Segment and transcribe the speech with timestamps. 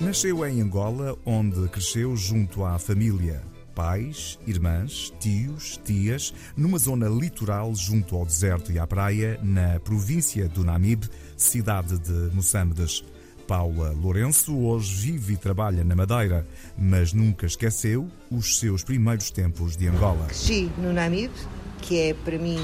[0.00, 3.42] Nasceu em Angola, onde cresceu junto à família,
[3.74, 10.48] pais, irmãs, tios, tias, numa zona litoral junto ao deserto e à praia, na província
[10.48, 13.04] do Namibe, cidade de Moçambiques.
[13.46, 16.46] Paula Lourenço hoje vive e trabalha na Madeira,
[16.76, 20.26] mas nunca esqueceu os seus primeiros tempos de Angola.
[20.26, 21.34] Cresci no Namibe,
[21.80, 22.58] que é para mim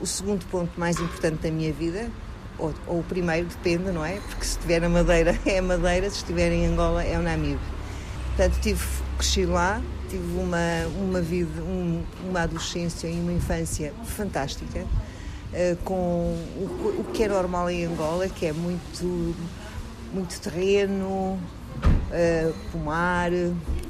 [0.00, 2.10] o segundo ponto mais importante da minha vida,
[2.58, 4.20] ou, ou, o primeiro, depende, não é?
[4.28, 7.60] Porque se estiver na Madeira é a Madeira, se estiver em Angola é o Namibe.
[8.28, 8.84] Portanto, tive,
[9.16, 15.94] cresci lá, tive uma, uma vida, um, uma adolescência e uma infância fantástica, uh, com
[16.56, 19.34] o, o, que é normal em Angola, que é muito,
[20.12, 23.30] muito terreno, uh, pomar,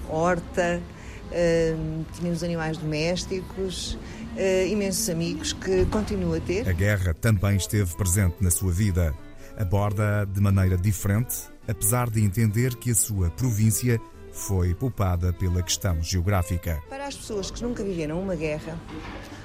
[0.09, 0.81] horta,
[1.31, 6.69] uh, tínhamos animais domésticos, uh, imensos amigos que continuo a ter.
[6.69, 9.15] A guerra também esteve presente na sua vida.
[9.57, 11.37] Aborda de maneira diferente,
[11.69, 14.01] apesar de entender que a sua província
[14.33, 16.83] foi poupada pela questão geográfica.
[16.89, 18.77] Para as pessoas que nunca viveram uma guerra,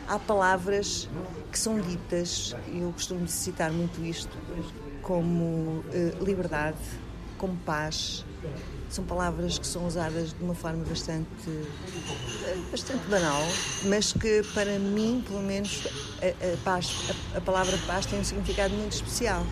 [0.07, 1.07] há palavras
[1.51, 4.35] que são ditas, e eu costumo citar muito isto,
[5.03, 6.77] como uh, liberdade,
[7.39, 8.23] como paz,
[8.89, 11.27] são palavras que são usadas de uma forma bastante,
[12.69, 13.41] bastante banal,
[13.85, 15.87] mas que para mim, pelo menos,
[16.21, 19.45] a, a paz, a, a, palavra paz tem um significado muito especial,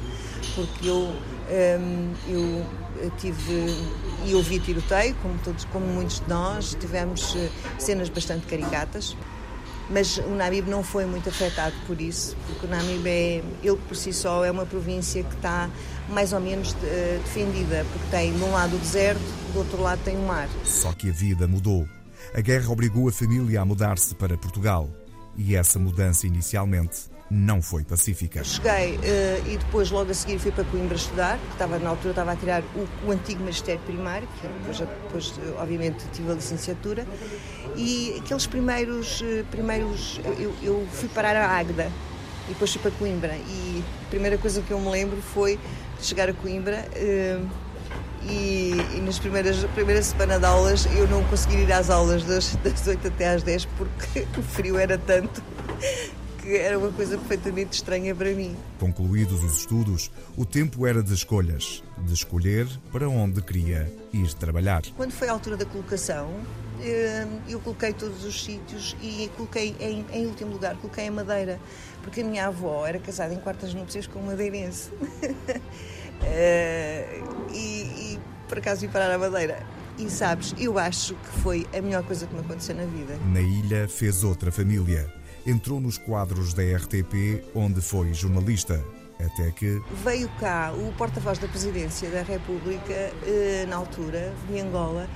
[0.54, 1.14] porque eu,
[1.80, 2.14] um,
[3.00, 3.68] eu tive
[4.26, 9.16] e ouvi tiroteio, como todos, como muitos de nós, tivemos eh, cenas bastante caricatas
[9.90, 13.96] mas o Namib não foi muito afetado por isso, porque o Namib é, ele por
[13.96, 15.70] si só é uma província que está
[16.10, 19.22] mais ou menos de, defendida, porque tem de um lado o deserto,
[19.54, 20.50] do outro lado tem o mar.
[20.64, 21.88] Só que a vida mudou.
[22.34, 24.90] A guerra obrigou a família a mudar-se para Portugal.
[25.38, 28.44] E essa mudança inicialmente não foi pacífica.
[28.44, 32.12] Cheguei uh, e depois, logo a seguir, fui para Coimbra estudar, que estava, na altura
[32.12, 37.06] estava a tirar o, o antigo magistério primário, que depois, depois, obviamente, tive a licenciatura.
[37.76, 41.92] E aqueles primeiros, uh, primeiros eu, eu, fui parar a Águeda
[42.48, 43.36] e depois fui para Coimbra.
[43.36, 45.60] E a primeira coisa que eu me lembro foi
[46.02, 46.88] chegar a Coimbra.
[46.96, 47.68] Uh,
[48.24, 52.56] e, e, nas primeiras primeira semana de aulas eu não consegui ir às aulas das,
[52.58, 55.42] das 8 até às 10 porque o frio era tanto
[56.56, 58.56] era uma coisa perfeitamente estranha para mim.
[58.80, 64.84] Concluídos os estudos, o tempo era de escolhas, de escolher para onde queria ir trabalhar.
[64.96, 66.32] Quando foi a altura da colocação,
[66.82, 71.60] eh, eu coloquei todos os sítios e coloquei em, em último lugar, coloquei a Madeira,
[72.04, 74.92] porque a minha avó era casada em quartas núpcias com um madeirense.
[76.20, 77.22] Eh,
[77.54, 78.20] e, e
[78.50, 79.64] por acaso vim parar a Madeira.
[80.00, 83.16] E sabes, eu acho que foi a melhor coisa que me aconteceu na vida.
[83.28, 85.14] Na ilha fez outra família
[85.48, 88.84] entrou nos quadros da RTP, onde foi jornalista.
[89.20, 89.82] Até que.
[90.04, 92.94] Veio cá o porta-voz da Presidência da República,
[93.26, 95.10] eh, na altura, de Angola,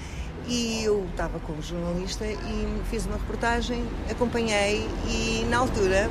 [0.47, 6.09] e eu estava como jornalista e fiz uma reportagem, acompanhei, e na altura,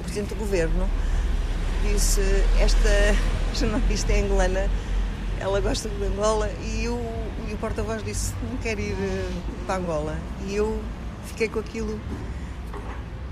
[0.00, 0.88] o Presidente do Governo
[1.82, 2.22] disse:
[2.58, 2.88] Esta
[3.54, 4.70] jornalista é angolana,
[5.38, 6.98] ela gosta de Angola, e, eu,
[7.50, 9.30] e o porta-voz disse: Não quero ir eh,
[9.66, 10.16] para Angola.
[10.46, 10.80] E eu
[11.26, 12.00] fiquei com aquilo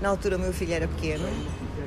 [0.01, 1.25] na altura o meu filho era pequeno,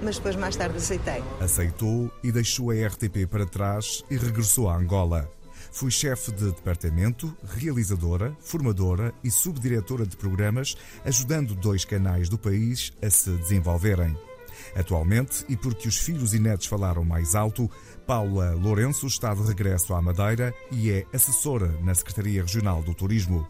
[0.02, 1.22] mas depois mais tarde aceitei.
[1.41, 5.30] Aceitou e deixou a RTP para trás e regressou a Angola.
[5.70, 12.92] Fui chefe de departamento, realizadora, formadora e subdiretora de programas, ajudando dois canais do país
[13.02, 14.16] a se desenvolverem.
[14.75, 17.70] Atualmente, e porque os filhos e netos falaram mais alto,
[18.06, 23.46] Paula Lourenço está de regresso à Madeira e é assessora na Secretaria Regional do Turismo.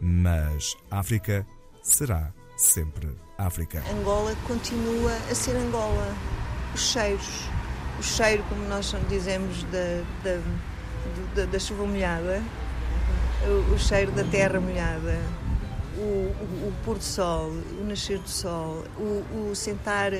[0.00, 1.46] Mas África
[1.82, 3.82] será sempre África.
[3.90, 6.14] Angola continua a ser Angola.
[6.74, 7.48] Os cheiros,
[7.98, 10.40] o cheiro, como nós dizemos, da, da,
[11.34, 12.42] da, da chuva molhada,
[13.44, 15.20] o, o, cheiro da terra molhada,
[15.96, 17.50] o, o, o pôr do sol,
[17.80, 20.12] o nascer do sol, o, o sentar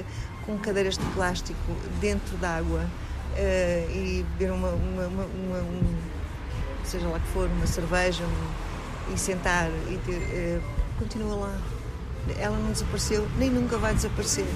[0.45, 5.97] com cadeiras de plástico dentro d'água uh, e beber uma, uma, uma, uma um,
[6.85, 10.63] seja lá que for, uma cerveja um, e sentar e ter, uh,
[10.99, 11.59] continua lá
[12.39, 14.47] ela não desapareceu nem nunca vai desaparecer.